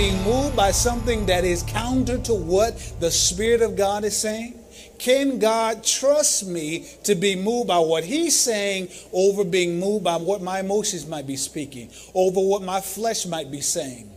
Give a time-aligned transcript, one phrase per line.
[0.00, 4.58] being moved by something that is counter to what the Spirit of God is saying?
[4.98, 10.16] Can God trust me to be moved by what He's saying over being moved by
[10.16, 14.10] what my emotions might be speaking, over what my flesh might be saying?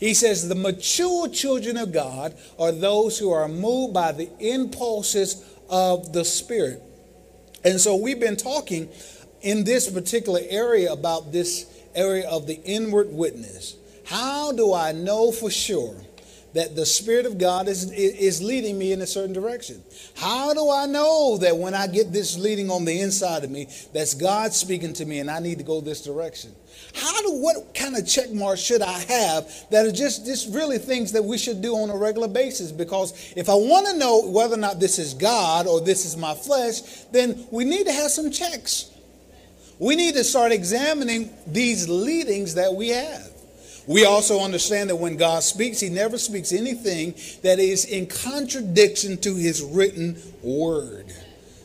[0.00, 5.44] He says the mature children of God are those who are moved by the impulses
[5.70, 6.82] of the Spirit.
[7.62, 8.88] And so we've been talking
[9.40, 13.76] in this particular area about this area of the inward witness.
[14.06, 15.96] How do I know for sure
[16.54, 19.82] that the Spirit of God is, is leading me in a certain direction?
[20.16, 23.66] How do I know that when I get this leading on the inside of me,
[23.92, 26.54] that's God speaking to me and I need to go this direction?
[26.94, 30.78] How do what kind of check marks should I have that are just just really
[30.78, 32.70] things that we should do on a regular basis?
[32.70, 36.16] Because if I want to know whether or not this is God or this is
[36.16, 36.80] my flesh,
[37.12, 38.90] then we need to have some checks.
[39.78, 43.35] We need to start examining these leadings that we have.
[43.86, 49.16] We also understand that when God speaks, He never speaks anything that is in contradiction
[49.18, 51.12] to His written word.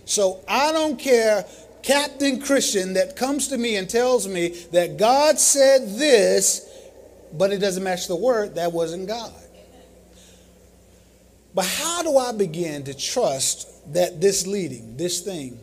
[0.05, 1.45] So I don't care,
[1.81, 6.67] Captain Christian, that comes to me and tells me that God said this,
[7.33, 9.33] but it doesn't match the word, that wasn't God.
[11.53, 15.59] But how do I begin to trust that this leading, this thing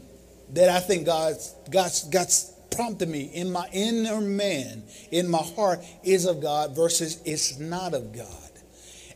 [0.54, 5.80] that I think God's, God's, God's prompted me in my inner man, in my heart,
[6.02, 8.48] is of God versus it's not of God.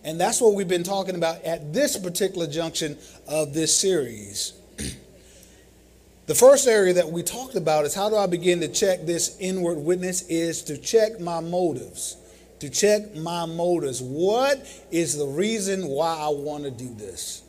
[0.04, 4.54] And that's what we've been talking about at this particular junction of this series.
[6.26, 9.36] the first area that we talked about is how do I begin to check this
[9.38, 12.16] inward witness is to check my motives.
[12.60, 14.00] To check my motives.
[14.00, 17.42] What is the reason why I want to do this?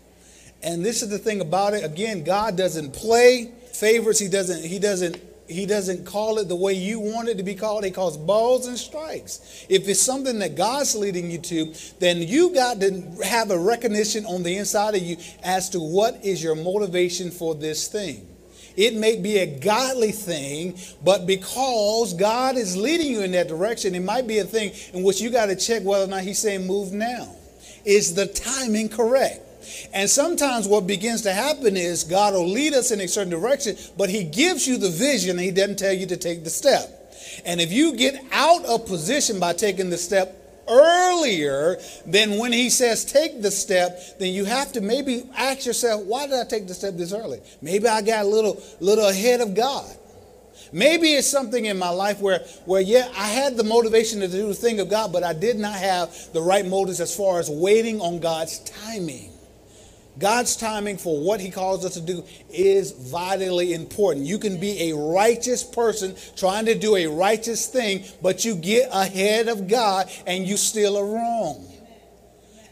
[0.61, 1.83] And this is the thing about it.
[1.83, 4.19] Again, God doesn't play favorites.
[4.19, 5.19] He doesn't, he doesn't
[5.53, 7.85] he doesn't call it the way you want it to be called.
[7.85, 9.65] He calls balls and strikes.
[9.69, 14.25] If it's something that God's leading you to, then you got to have a recognition
[14.25, 18.27] on the inside of you as to what is your motivation for this thing.
[18.75, 23.93] It may be a godly thing, but because God is leading you in that direction,
[23.93, 26.39] it might be a thing in which you got to check whether or not He's
[26.39, 27.35] saying move now.
[27.85, 29.41] Is the timing correct?
[29.93, 33.75] And sometimes what begins to happen is God will lead us in a certain direction,
[33.97, 36.99] but He gives you the vision and He doesn't tell you to take the step.
[37.45, 42.69] And if you get out of position by taking the step earlier than when He
[42.69, 46.67] says take the step, then you have to maybe ask yourself, why did I take
[46.67, 47.41] the step this early?
[47.61, 49.97] Maybe I got a little, little ahead of God.
[50.71, 54.47] Maybe it's something in my life where, where, yeah, I had the motivation to do
[54.47, 57.49] the thing of God, but I did not have the right motives as far as
[57.49, 59.32] waiting on God's timing.
[60.19, 64.25] God's timing for what he calls us to do is vitally important.
[64.25, 68.89] You can be a righteous person trying to do a righteous thing, but you get
[68.91, 71.67] ahead of God and you still are wrong.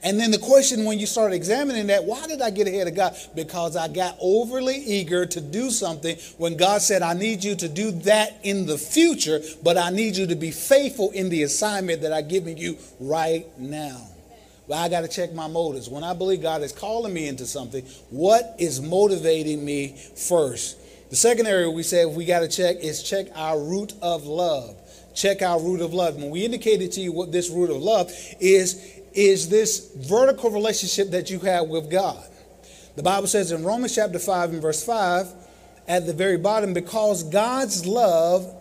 [0.03, 2.95] And then the question when you start examining that, why did I get ahead of
[2.95, 3.15] God?
[3.35, 7.69] Because I got overly eager to do something when God said, I need you to
[7.69, 12.01] do that in the future, but I need you to be faithful in the assignment
[12.01, 14.10] that I've given you right now.
[14.67, 15.89] But I got to check my motives.
[15.89, 20.77] When I believe God is calling me into something, what is motivating me first?
[21.09, 24.77] The second area we said we got to check is check our root of love.
[25.13, 26.15] Check our root of love.
[26.15, 28.81] When we indicated to you what this root of love is,
[29.13, 32.23] is this vertical relationship that you have with God.
[32.95, 35.33] The Bible says in Romans chapter 5 and verse 5,
[35.87, 38.55] at the very bottom, because God's love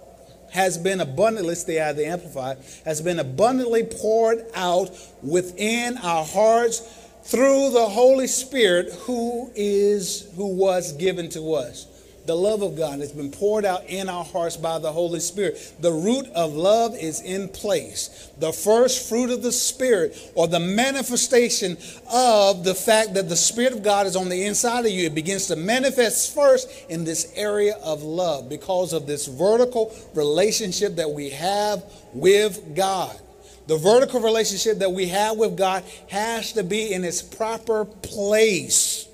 [0.50, 4.90] has been abundantly, stay out of the Amplified, has been abundantly poured out
[5.22, 6.80] within our hearts
[7.24, 11.86] through the Holy Spirit who is, who was given to us
[12.26, 15.74] the love of God has been poured out in our hearts by the Holy Spirit.
[15.80, 18.30] The root of love is in place.
[18.38, 21.76] The first fruit of the Spirit, or the manifestation
[22.12, 25.14] of the fact that the Spirit of God is on the inside of you, it
[25.14, 31.10] begins to manifest first in this area of love because of this vertical relationship that
[31.10, 33.18] we have with God.
[33.66, 39.06] The vertical relationship that we have with God has to be in its proper place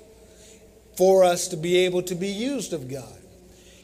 [0.97, 3.13] for us to be able to be used of God.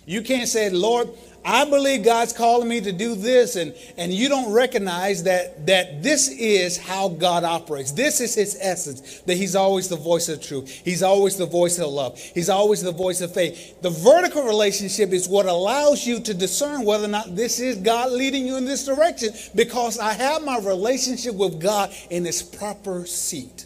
[0.05, 1.09] You can't say, Lord,
[1.45, 6.01] I believe God's calling me to do this, and, and you don't recognize that, that
[6.01, 7.91] this is how God operates.
[7.91, 10.69] This is his essence, that he's always the voice of truth.
[10.85, 12.17] He's always the voice of love.
[12.17, 13.81] He's always the voice of faith.
[13.81, 18.11] The vertical relationship is what allows you to discern whether or not this is God
[18.11, 23.05] leading you in this direction because I have my relationship with God in its proper
[23.05, 23.65] seat.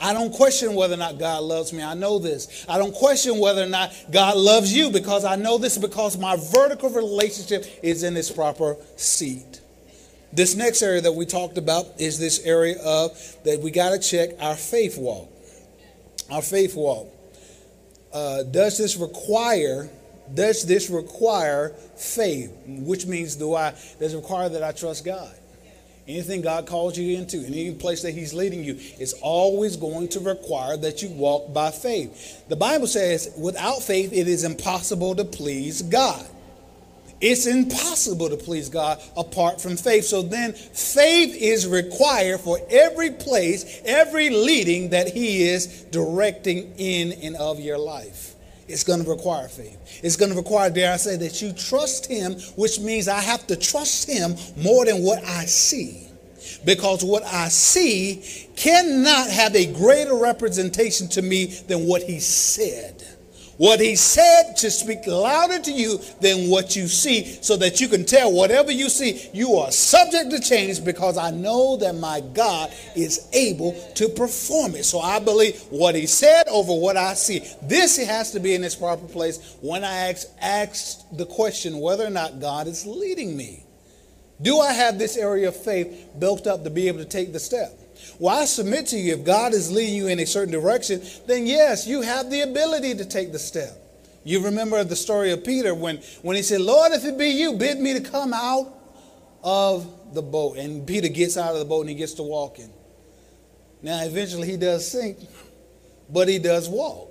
[0.00, 1.82] I don't question whether or not God loves me.
[1.82, 2.64] I know this.
[2.68, 6.36] I don't question whether or not God loves you because I know this because my
[6.36, 9.60] vertical relationship is in its proper seat.
[10.32, 13.10] This next area that we talked about is this area of
[13.44, 15.28] that we got to check our faith walk.
[16.30, 17.08] Our faith walk.
[18.12, 19.90] Uh, does this require
[20.32, 22.52] does this require faith?
[22.66, 25.34] Which means do I does it require that I trust God?
[26.10, 30.20] Anything God calls you into, any place that He's leading you, it's always going to
[30.20, 32.48] require that you walk by faith.
[32.48, 36.26] The Bible says, without faith, it is impossible to please God.
[37.20, 40.06] It's impossible to please God apart from faith.
[40.06, 47.12] So then, faith is required for every place, every leading that He is directing in
[47.22, 48.29] and of your life.
[48.70, 50.00] It's going to require faith.
[50.02, 53.46] It's going to require, dare I say, that you trust Him, which means I have
[53.48, 56.06] to trust Him more than what I see.
[56.64, 58.22] Because what I see
[58.56, 62.99] cannot have a greater representation to me than what He said.
[63.60, 67.88] What he said to speak louder to you than what you see, so that you
[67.88, 72.22] can tell whatever you see, you are subject to change because I know that my
[72.32, 74.84] God is able to perform it.
[74.84, 77.42] So I believe what he said over what I see.
[77.60, 82.06] This has to be in its proper place when I ask, ask the question whether
[82.06, 83.66] or not God is leading me.
[84.40, 87.38] Do I have this area of faith built up to be able to take the
[87.38, 87.78] step?
[88.18, 91.46] Well, I submit to you, if God is leading you in a certain direction, then
[91.46, 93.76] yes, you have the ability to take the step.
[94.24, 97.54] You remember the story of Peter when, when he said, Lord, if it be you,
[97.54, 98.72] bid me to come out
[99.42, 100.58] of the boat.
[100.58, 102.70] And Peter gets out of the boat and he gets to walking.
[103.82, 105.18] Now, eventually he does sink,
[106.10, 107.08] but he does walk.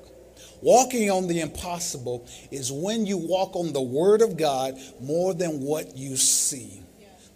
[0.61, 5.61] Walking on the impossible is when you walk on the word of God more than
[5.61, 6.83] what you see.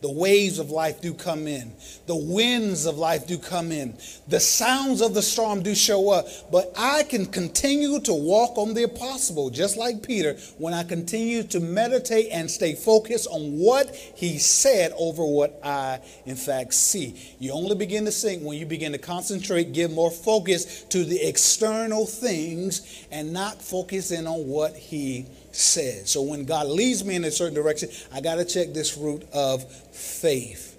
[0.03, 1.71] The waves of life do come in.
[2.07, 3.97] The winds of life do come in.
[4.27, 6.27] The sounds of the storm do show up.
[6.51, 11.41] But I can continue to walk on the impossible, just like Peter, when I continue
[11.43, 17.15] to meditate and stay focused on what he said over what I, in fact, see.
[17.39, 21.25] You only begin to sink when you begin to concentrate, give more focus to the
[21.25, 26.07] external things, and not focus in on what he said.
[26.07, 29.23] So when God leads me in a certain direction, I got to check this root
[29.33, 29.63] of
[29.93, 30.77] faith.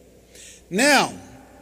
[0.70, 1.12] Now,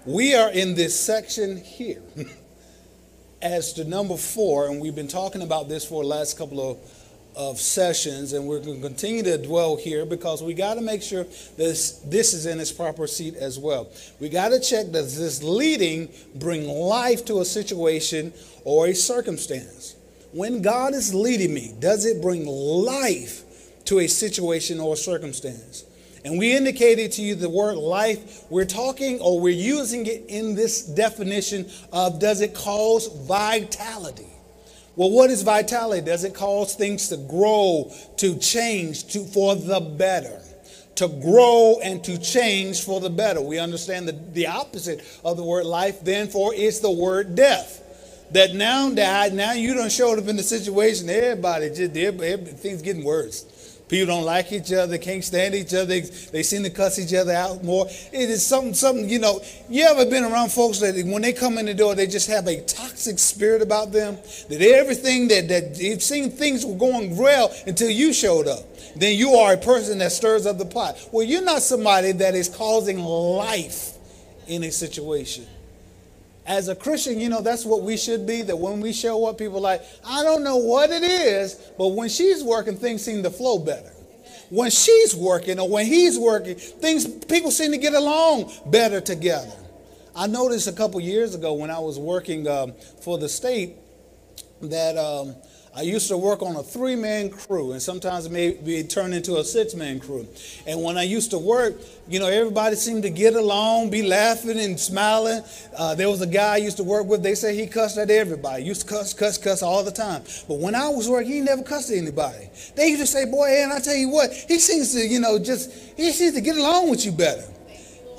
[0.05, 2.03] we are in this section here
[3.43, 6.79] as to number four, and we've been talking about this for the last couple of,
[7.37, 11.03] of sessions, and we're going to continue to dwell here because we got to make
[11.03, 11.25] sure
[11.57, 13.91] this, this is in its proper seat as well.
[14.21, 18.33] We got to check does this leading bring life to a situation
[18.65, 19.97] or a circumstance?
[20.33, 23.45] When God is leading me, does it bring life
[23.85, 25.85] to a situation or circumstance?
[26.25, 28.45] And we indicated to you the word life.
[28.49, 34.29] We're talking or we're using it in this definition of does it cause vitality?
[34.95, 36.05] Well, what is vitality?
[36.05, 40.41] Does it cause things to grow, to change, to for the better?
[40.97, 43.41] To grow and to change for the better.
[43.41, 47.82] We understand the, the opposite of the word life, then, for it's the word death
[48.33, 49.35] that now died.
[49.35, 51.09] Now you don't show up in the situation.
[51.09, 51.93] Everybody just
[52.61, 53.47] things getting worse.
[53.93, 55.85] People don't like each other, can't stand each other.
[55.85, 57.87] They, they seem to cuss each other out more.
[58.11, 59.43] It is something, something, you know.
[59.69, 62.47] You ever been around folks that when they come in the door, they just have
[62.47, 64.17] a toxic spirit about them?
[64.49, 68.65] That everything that, that it seemed things were going well until you showed up.
[68.97, 70.97] Then you are a person that stirs up the pot.
[71.13, 73.93] Well, you're not somebody that is causing life
[74.47, 75.47] in a situation
[76.47, 78.43] as a Christian, you know, that's what we should be.
[78.43, 82.09] That when we show up, people like, I don't know what it is, but when
[82.09, 83.93] she's working, things seem to flow better.
[84.51, 89.53] When she's working or when he's working, things people seem to get along better together.
[90.15, 93.77] I noticed a couple years ago when I was working um, for the state
[94.61, 95.35] that um,
[95.75, 99.15] I used to work on a three man crew, and sometimes it may be turned
[99.15, 100.29] into a six man crew.
[100.67, 101.77] And when I used to work,
[102.07, 105.43] you know, everybody seemed to get along, be laughing and smiling.
[105.75, 108.11] Uh, there was a guy I used to work with, they say he cussed at
[108.11, 108.63] everybody.
[108.63, 110.23] He Used to cuss, cuss, cuss all the time.
[110.47, 112.51] But when I was working, he never cussed at anybody.
[112.75, 115.39] They used to say, Boy, and I tell you what, he seems to, you know,
[115.39, 117.45] just, he seems to get along with you better.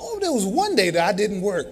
[0.00, 1.68] Oh, there was one day that I didn't work.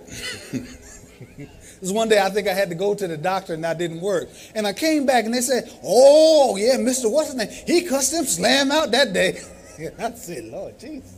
[1.82, 4.00] was one day I think I had to go to the doctor and that didn't
[4.00, 4.30] work.
[4.54, 7.10] And I came back and they said, Oh, yeah, Mr.
[7.10, 7.50] What's his name?
[7.66, 9.40] He cussed him slam out that day.
[9.98, 11.16] I said, Lord Jesus.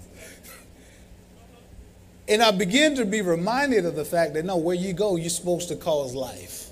[2.27, 5.29] And I began to be reminded of the fact that no, where you go, you're
[5.29, 6.71] supposed to cause life.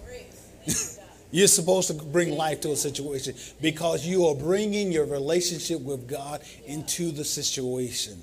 [1.31, 6.09] you're supposed to bring life to a situation because you are bringing your relationship with
[6.09, 8.23] God into the situation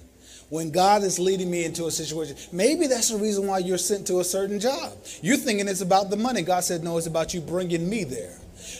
[0.49, 2.35] when God is leading me into a situation.
[2.51, 4.93] Maybe that's the reason why you're sent to a certain job.
[5.21, 6.41] You're thinking it's about the money.
[6.41, 8.35] God said, no, it's about you bringing me there.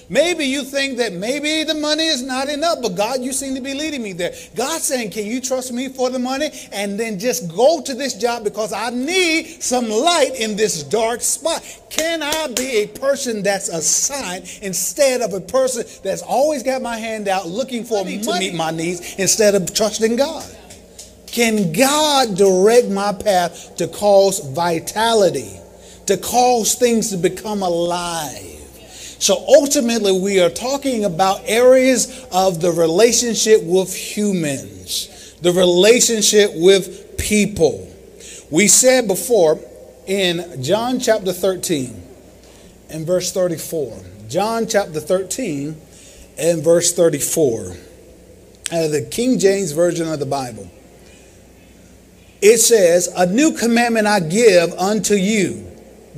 [0.09, 3.61] Maybe you think that maybe the money is not enough, but God, you seem to
[3.61, 4.33] be leading me there.
[4.55, 6.49] God's saying, Can you trust me for the money?
[6.71, 11.21] And then just go to this job because I need some light in this dark
[11.21, 11.63] spot.
[11.89, 16.97] Can I be a person that's assigned instead of a person that's always got my
[16.97, 20.58] hand out looking for money to meet my needs instead of trusting God?
[21.31, 25.59] Can God direct my path to cause vitality,
[26.07, 28.59] to cause things to become alive?
[29.19, 37.17] So ultimately, we are talking about areas of the relationship with humans, the relationship with
[37.17, 37.93] people.
[38.49, 39.59] We said before
[40.07, 42.01] in John chapter 13
[42.89, 45.79] and verse 34, John chapter 13
[46.37, 47.75] and verse 34,
[48.71, 50.71] out of the King James Version of the Bible,
[52.41, 55.69] it says, A new commandment I give unto you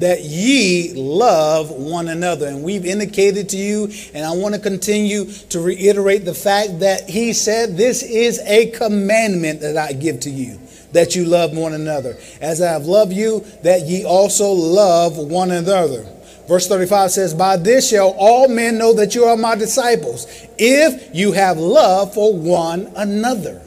[0.02, 2.48] that ye love one another.
[2.48, 7.10] And we've indicated to you, and I want to continue to reiterate the fact that
[7.10, 10.60] he said, This is a commandment that I give to you,
[10.92, 12.18] that you love one another.
[12.42, 16.06] As I have loved you, that ye also love one another.
[16.48, 21.16] Verse 35 says, By this shall all men know that you are my disciples, if
[21.16, 23.62] you have love for one another.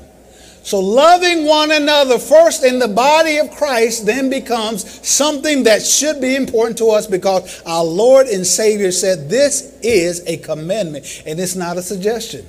[0.65, 6.23] So, loving one another first in the body of Christ then becomes something that should
[6.23, 11.39] be important to us because our Lord and Savior said this is a commandment and
[11.39, 12.47] it's not a suggestion.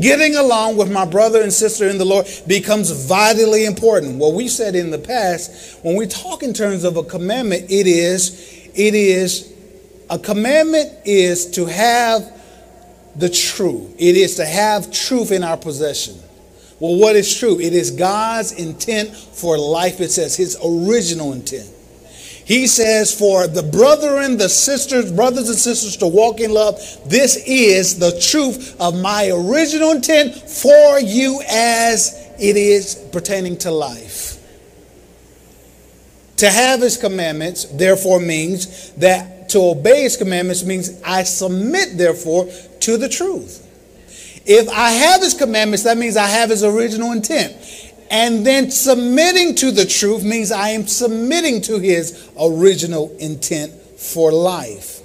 [0.00, 4.16] Getting along with my brother and sister in the Lord becomes vitally important.
[4.16, 7.86] What we said in the past, when we talk in terms of a commandment, it
[7.86, 9.52] is, it is,
[10.08, 12.40] a commandment is to have
[13.16, 13.96] the truth.
[13.98, 16.18] It is to have truth in our possession.
[16.80, 17.60] Well, what is true?
[17.60, 20.00] It is God's intent for life.
[20.00, 21.68] It says his original intent.
[22.46, 27.36] He says, for the brethren, the sisters, brothers and sisters to walk in love, this
[27.46, 34.38] is the truth of my original intent for you as it is pertaining to life.
[36.38, 42.46] To have his commandments, therefore, means that to obey his commandments means I submit, therefore,
[42.80, 43.66] to the truth.
[44.46, 47.54] If I have his commandments, that means I have his original intent.
[48.10, 54.32] And then submitting to the truth means I am submitting to his original intent for
[54.32, 55.00] life.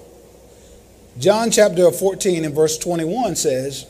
[1.20, 3.86] John chapter 14 and verse 21 says,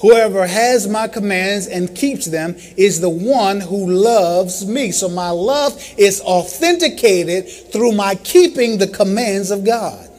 [0.00, 4.92] Whoever has my commands and keeps them is the one who loves me.
[4.92, 10.09] So my love is authenticated through my keeping the commands of God.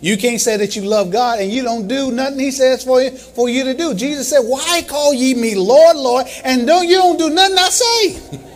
[0.00, 3.02] You can't say that you love God and you don't do nothing He says for
[3.02, 3.94] you for you to do.
[3.94, 7.68] Jesus said, "Why call ye me Lord, Lord, and don't you don't do nothing I
[7.68, 8.40] say?"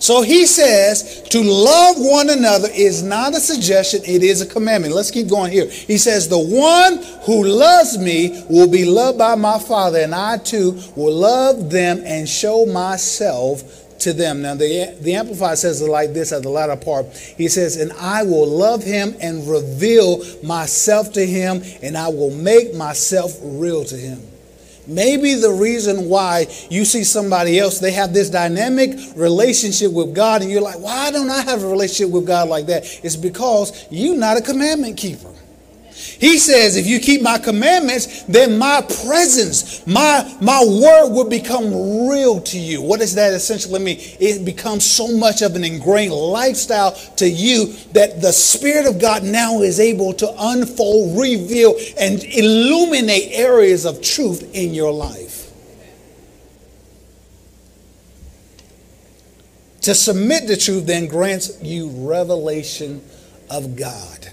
[0.00, 4.94] So he says to love one another is not a suggestion, it is a commandment.
[4.94, 5.66] Let's keep going here.
[5.66, 10.38] He says, The one who loves me will be loved by my Father, and I
[10.38, 14.42] too will love them and show myself to them.
[14.42, 17.06] Now, the, the Amplified says it like this at the latter part.
[17.16, 22.30] He says, And I will love him and reveal myself to him, and I will
[22.30, 24.22] make myself real to him.
[24.86, 30.40] Maybe the reason why you see somebody else, they have this dynamic relationship with God,
[30.40, 32.84] and you're like, why don't I have a relationship with God like that?
[33.04, 35.30] It's because you're not a commandment keeper.
[36.18, 42.08] He says, if you keep my commandments, then my presence, my, my word will become
[42.08, 42.82] real to you.
[42.82, 43.98] What does that essentially mean?
[44.18, 49.22] It becomes so much of an ingrained lifestyle to you that the Spirit of God
[49.22, 55.52] now is able to unfold, reveal, and illuminate areas of truth in your life.
[59.82, 63.02] To submit to truth then grants you revelation
[63.48, 64.27] of God.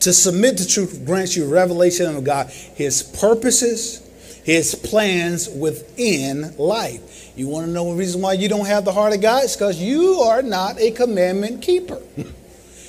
[0.00, 4.08] To submit to truth grants you revelation of God, His purposes,
[4.44, 7.32] His plans within life.
[7.36, 9.44] You want to know the reason why you don't have the heart of God?
[9.44, 12.00] It's because you are not a commandment keeper.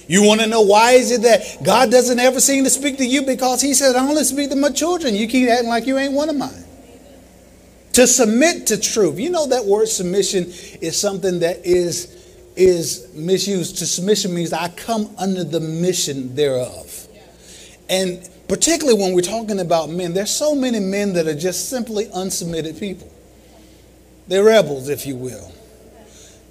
[0.10, 3.06] You want to know why is it that God doesn't ever seem to speak to
[3.06, 3.22] you?
[3.22, 5.14] Because He said, I only speak to my children.
[5.14, 6.64] You keep acting like you ain't one of mine.
[7.94, 9.20] To submit to truth.
[9.20, 10.46] You know that word submission
[10.82, 12.16] is something that is
[12.56, 13.78] is misused.
[13.78, 16.89] To submission means I come under the mission thereof.
[17.90, 22.06] And particularly when we're talking about men, there's so many men that are just simply
[22.06, 23.12] unsubmitted people.
[24.28, 25.52] They're rebels, if you will.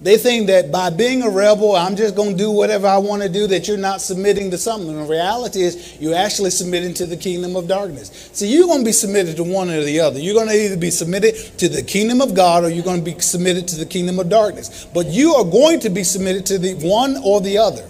[0.00, 3.22] They think that by being a rebel, I'm just going to do whatever I want
[3.22, 4.88] to do, that you're not submitting to something.
[4.88, 8.30] And the reality is, you're actually submitting to the kingdom of darkness.
[8.32, 10.20] So you're going to be submitted to one or the other.
[10.20, 13.10] You're going to either be submitted to the kingdom of God or you're going to
[13.12, 14.86] be submitted to the kingdom of darkness.
[14.94, 17.84] But you are going to be submitted to the one or the other.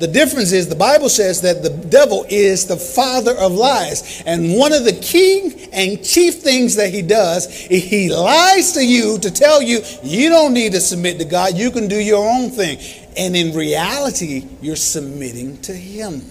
[0.00, 4.22] The difference is the Bible says that the devil is the father of lies.
[4.24, 8.84] And one of the key and chief things that he does is he lies to
[8.84, 12.26] you to tell you you don't need to submit to God, you can do your
[12.26, 12.78] own thing.
[13.14, 16.22] And in reality, you're submitting to him.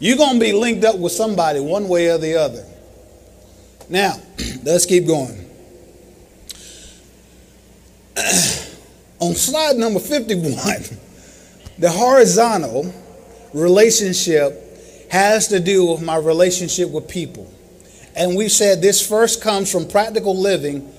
[0.00, 2.66] You're going to be linked up with somebody one way or the other.
[3.88, 4.14] Now,
[4.64, 5.48] let's keep going.
[9.20, 10.56] On slide number 51,
[11.80, 12.92] the horizontal
[13.54, 17.50] relationship has to do with my relationship with people.
[18.14, 20.92] And we said this first comes from practical living,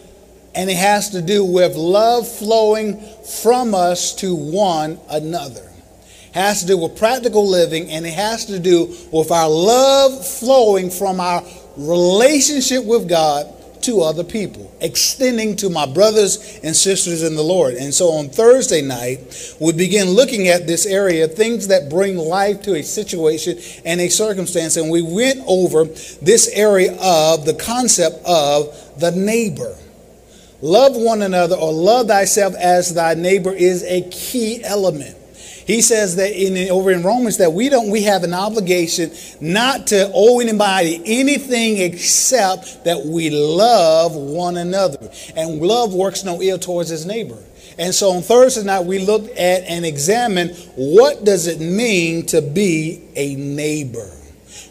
[0.56, 3.00] and it has to do with love flowing
[3.42, 5.72] from us to one another.
[6.34, 10.90] Has to do with practical living, and it has to do with our love flowing
[10.90, 11.44] from our
[11.78, 17.76] relationship with God to other people, extending to my brothers and sisters in the Lord.
[17.76, 22.62] And so on Thursday night, we begin looking at this area, things that bring life
[22.64, 24.78] to a situation and a circumstance.
[24.78, 29.76] And we went over this area of the concept of the neighbor.
[30.62, 35.18] Love one another or love thyself as thy neighbor is a key element.
[35.66, 39.88] He says that in over in Romans that we don't we have an obligation not
[39.88, 45.10] to owe anybody anything except that we love one another.
[45.36, 47.38] And love works no ill towards his neighbor.
[47.78, 52.42] And so on Thursday night we looked at and examined what does it mean to
[52.42, 54.10] be a neighbor?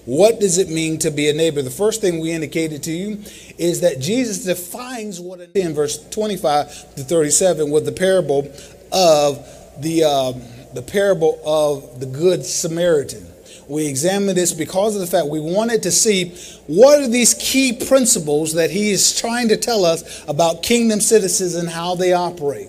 [0.05, 1.63] What does it mean to be a neighbor?
[1.63, 3.23] The first thing we indicated to you
[3.59, 8.51] is that Jesus defines what in verse 25 to 37 with the parable
[8.93, 9.47] of
[9.81, 10.43] the um,
[10.75, 13.27] the parable of the Good Samaritan.
[13.69, 16.31] We examined this because of the fact we wanted to see
[16.67, 21.55] what are these key principles that he is trying to tell us about kingdom citizens
[21.55, 22.69] and how they operate,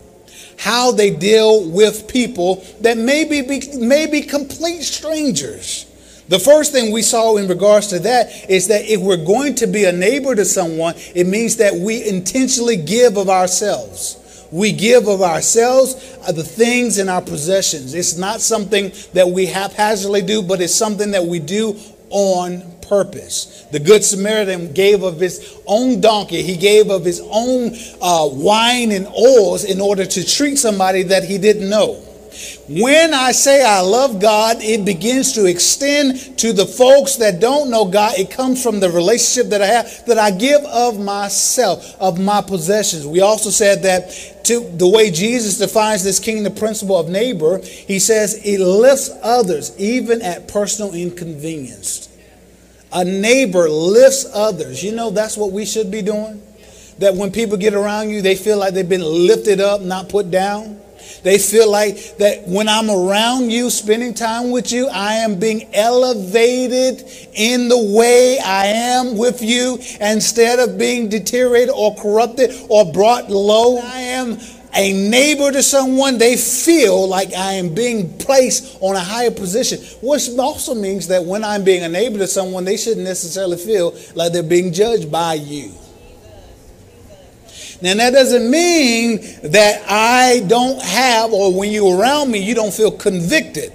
[0.59, 3.41] how they deal with people that may be,
[3.79, 5.87] may be complete strangers.
[6.27, 9.67] The first thing we saw in regards to that is that if we're going to
[9.67, 14.20] be a neighbor to someone, it means that we intentionally give of ourselves.
[14.51, 17.93] We give of ourselves, uh, the things in our possessions.
[17.93, 23.65] It's not something that we haphazardly do, but it's something that we do on purpose.
[23.71, 28.91] The Good Samaritan gave of his own donkey, he gave of his own uh, wine
[28.91, 32.03] and oils in order to treat somebody that he didn't know.
[32.69, 37.69] When I say I love God, it begins to extend to the folks that don't
[37.69, 38.17] know God.
[38.17, 42.41] It comes from the relationship that I have, that I give of myself, of my
[42.41, 43.05] possessions.
[43.05, 47.99] We also said that to the way Jesus defines this kingdom principle of neighbor, he
[47.99, 52.09] says it lifts others even at personal inconvenience.
[52.93, 54.83] A neighbor lifts others.
[54.83, 56.41] You know, that's what we should be doing.
[56.99, 60.29] That when people get around you, they feel like they've been lifted up, not put
[60.29, 60.79] down.
[61.23, 65.73] They feel like that when I'm around you, spending time with you, I am being
[65.73, 72.91] elevated in the way I am with you instead of being deteriorated or corrupted or
[72.91, 73.77] brought low.
[73.77, 74.37] I am
[74.73, 79.79] a neighbor to someone, they feel like I am being placed on a higher position,
[80.01, 83.93] which also means that when I'm being a neighbor to someone, they shouldn't necessarily feel
[84.15, 85.73] like they're being judged by you.
[87.81, 92.73] Now, that doesn't mean that I don't have, or when you're around me, you don't
[92.73, 93.73] feel convicted.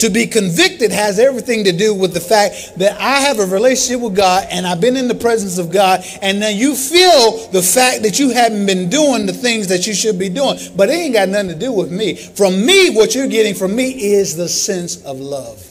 [0.00, 4.02] To be convicted has everything to do with the fact that I have a relationship
[4.02, 7.62] with God and I've been in the presence of God, and now you feel the
[7.62, 10.58] fact that you haven't been doing the things that you should be doing.
[10.76, 12.14] But it ain't got nothing to do with me.
[12.14, 15.66] From me, what you're getting from me is the sense of love.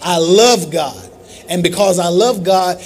[0.00, 1.10] I love God.
[1.48, 2.80] And because I love God,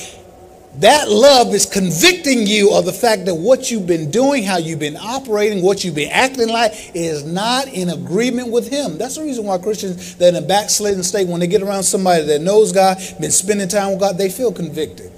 [0.81, 4.81] that love is convicting you of the fact that what you've been doing, how you've
[4.81, 8.99] been operating, what you've been acting like is not in agreement with Him.
[8.99, 12.25] That's the reason why Christians that in a backslidden state, when they get around somebody
[12.25, 15.14] that knows God, been spending time with God, they feel convicted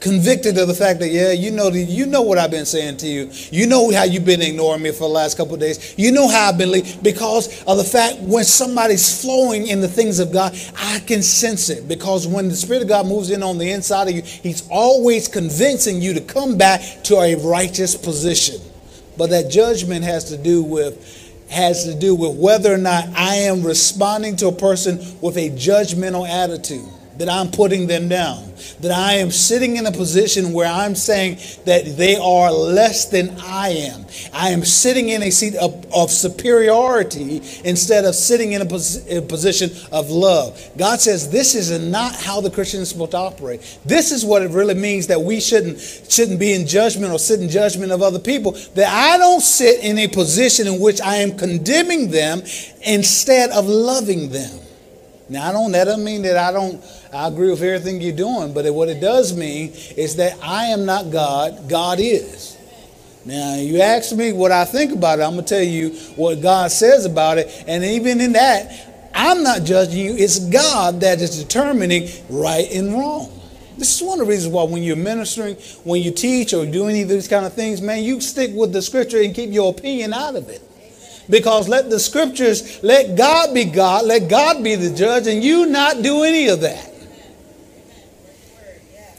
[0.00, 3.06] convicted of the fact that yeah you know you know what i've been saying to
[3.06, 3.30] you.
[3.50, 5.94] You know how you've been ignoring me for the last couple of days.
[5.98, 6.70] You know how i've been
[7.02, 11.68] because of the fact when somebody's flowing in the things of god i can sense
[11.68, 11.88] it.
[11.88, 15.26] Because when the spirit of god moves in on the inside of you he's always
[15.26, 18.60] convincing you to come back to a righteous position.
[19.16, 23.34] But that judgment has to do with has to do with whether or not i
[23.34, 26.86] am responding to a person with a judgmental attitude
[27.18, 31.38] that I'm putting them down, that I am sitting in a position where I'm saying
[31.64, 34.06] that they are less than I am.
[34.32, 39.06] I am sitting in a seat of of superiority instead of sitting in a, pos-
[39.08, 40.58] a, position of love.
[40.76, 43.78] God says this is not how the Christian is supposed to operate.
[43.84, 47.40] This is what it really means that we shouldn't shouldn't be in judgment or sit
[47.40, 48.52] in judgment of other people.
[48.74, 52.42] That I don't sit in a position in which I am condemning them
[52.82, 54.60] instead of loving them.
[55.28, 58.52] Now I don't that doesn't mean that I don't I agree with everything you're doing,
[58.52, 62.56] but what it does mean is that I am not God, God is.
[63.24, 66.40] Now, you ask me what I think about it, I'm going to tell you what
[66.40, 67.64] God says about it.
[67.66, 70.16] And even in that, I'm not judging you.
[70.16, 73.32] It's God that is determining right and wrong.
[73.76, 76.88] This is one of the reasons why when you're ministering, when you teach or do
[76.88, 79.72] any of these kind of things, man, you stick with the scripture and keep your
[79.72, 80.62] opinion out of it.
[81.30, 85.66] Because let the scriptures, let God be God, let God be the judge, and you
[85.66, 86.87] not do any of that.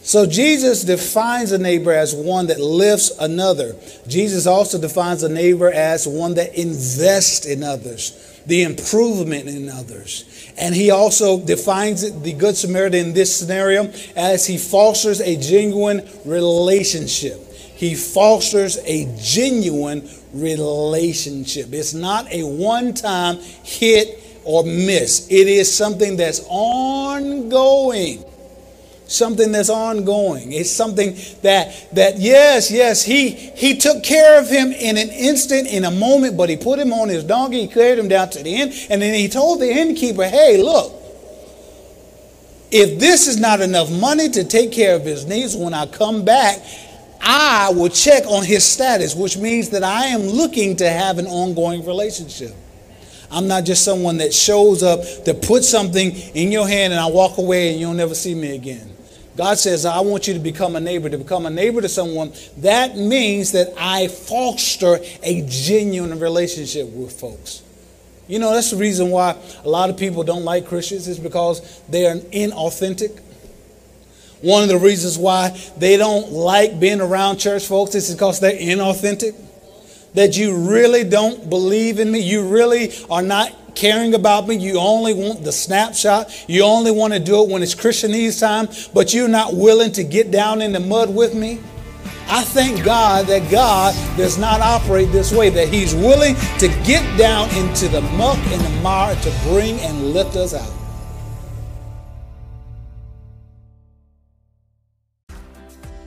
[0.10, 3.76] So Jesus defines a neighbor as one that lifts another.
[4.08, 10.26] Jesus also defines a neighbor as one that invests in others, the improvement in others.
[10.58, 15.36] And he also defines it, the Good Samaritan in this scenario as he fosters a
[15.38, 17.40] genuine relationship.
[17.54, 21.72] He fosters a genuine relationship.
[21.72, 28.26] It's not a one time hit or miss, it is something that's ongoing
[29.10, 30.54] something that's ongoing.
[30.54, 35.68] It's something that that yes, yes, he he took care of him in an instant,
[35.68, 38.44] in a moment, but he put him on his donkey, he carried him down to
[38.44, 40.94] the inn, and then he told the innkeeper, "Hey, look,
[42.72, 46.24] if this is not enough money to take care of his needs when I come
[46.24, 46.62] back,
[47.22, 51.28] I will check on his status, which means that I am looking to have an
[51.28, 52.54] ongoing relationship."
[53.32, 57.06] I'm not just someone that shows up to put something in your hand and I
[57.08, 58.90] walk away and you'll never see me again.
[59.40, 61.08] God says, I want you to become a neighbor.
[61.08, 67.18] To become a neighbor to someone, that means that I foster a genuine relationship with
[67.18, 67.64] folks.
[68.28, 71.82] You know, that's the reason why a lot of people don't like Christians, is because
[71.88, 73.18] they are inauthentic.
[74.42, 78.52] One of the reasons why they don't like being around church folks is because they're
[78.52, 79.38] inauthentic.
[80.16, 82.20] That you really don't believe in me.
[82.20, 84.56] You really are not caring about me.
[84.56, 86.46] You only want the snapshot.
[86.50, 90.04] You only want to do it when it's Christianese time, but you're not willing to
[90.04, 91.60] get down in the mud with me.
[92.32, 97.18] I thank God that God does not operate this way, that He's willing to get
[97.18, 100.72] down into the muck and the mire to bring and lift us out.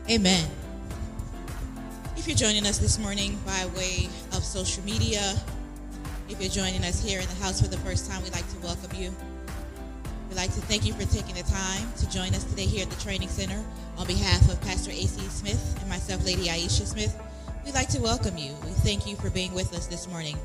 [0.09, 0.49] Amen.
[2.17, 5.35] If you're joining us this morning by way of social media,
[6.33, 8.59] if you're joining us here in the house for the first time, we'd like to
[8.61, 9.15] welcome you.
[10.31, 12.91] We'd like to thank you for taking the time to join us today here at
[12.91, 13.63] the Training Center.
[13.99, 15.21] On behalf of Pastor A.C.
[15.29, 17.15] Smith and myself, Lady Aisha Smith,
[17.67, 18.55] we'd like to welcome you.
[18.65, 20.39] We thank you for being with us this morning.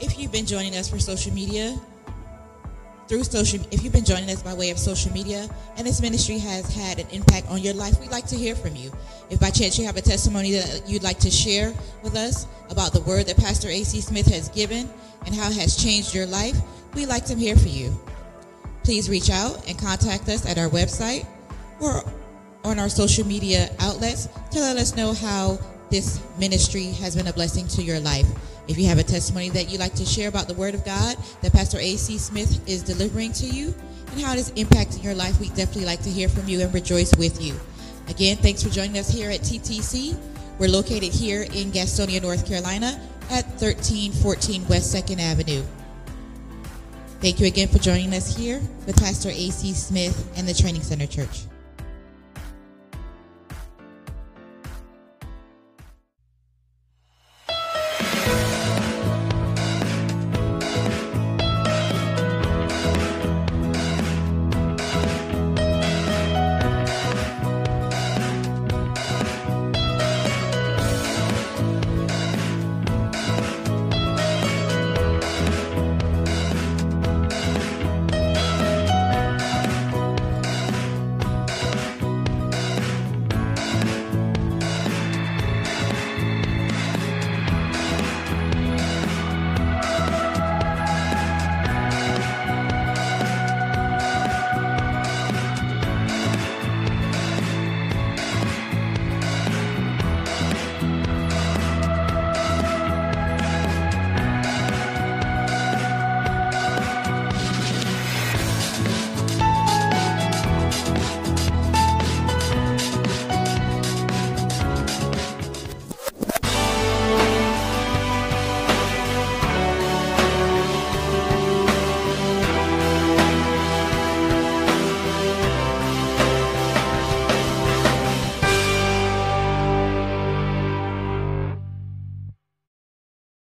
[0.00, 1.78] If you've been joining us for social media,
[3.10, 6.38] through social if you've been joining us by way of social media and this ministry
[6.38, 8.92] has had an impact on your life we'd like to hear from you.
[9.30, 12.92] If by chance you have a testimony that you'd like to share with us about
[12.92, 14.88] the word that pastor ac smith has given
[15.26, 16.56] and how it has changed your life
[16.94, 18.00] we'd like to hear from you.
[18.84, 21.26] Please reach out and contact us at our website
[21.80, 22.04] or
[22.62, 25.58] on our social media outlets to let us know how
[25.90, 28.26] this ministry has been a blessing to your life
[28.70, 31.16] if you have a testimony that you'd like to share about the Word of God
[31.42, 32.18] that Pastor A.C.
[32.18, 33.74] Smith is delivering to you
[34.12, 36.72] and how it is impacting your life, we'd definitely like to hear from you and
[36.72, 37.58] rejoice with you.
[38.08, 40.16] Again, thanks for joining us here at TTC.
[40.60, 45.64] We're located here in Gastonia, North Carolina at 1314 West 2nd Avenue.
[47.20, 49.72] Thank you again for joining us here with Pastor A.C.
[49.72, 51.49] Smith and the Training Center Church.